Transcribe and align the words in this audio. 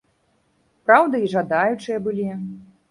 Праўда, 0.89 1.15
і 1.21 1.31
жадаючыя 1.35 2.05
былі. 2.11 2.29